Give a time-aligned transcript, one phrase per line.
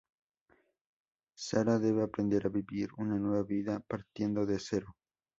[1.37, 4.95] Sara debe aprender a vivir una nueva vida partiendo de cero.